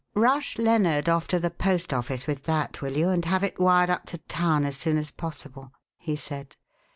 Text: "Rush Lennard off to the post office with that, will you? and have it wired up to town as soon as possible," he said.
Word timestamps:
"Rush 0.15 0.57
Lennard 0.57 1.07
off 1.07 1.27
to 1.27 1.37
the 1.37 1.51
post 1.51 1.93
office 1.93 2.25
with 2.25 2.45
that, 2.45 2.81
will 2.81 2.97
you? 2.97 3.09
and 3.09 3.23
have 3.25 3.43
it 3.43 3.59
wired 3.59 3.91
up 3.91 4.07
to 4.07 4.17
town 4.17 4.65
as 4.65 4.75
soon 4.75 4.97
as 4.97 5.11
possible," 5.11 5.73
he 5.99 6.15
said. 6.15 6.55